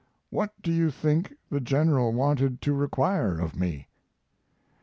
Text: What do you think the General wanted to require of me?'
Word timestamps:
What 0.31 0.59
do 0.63 0.71
you 0.71 0.89
think 0.89 1.35
the 1.51 1.59
General 1.59 2.11
wanted 2.11 2.59
to 2.63 2.73
require 2.73 3.37
of 3.39 3.55
me?' 3.55 3.87